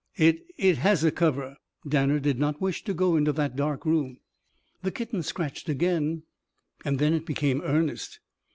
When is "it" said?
0.17-0.47, 0.57-0.79, 7.13-7.23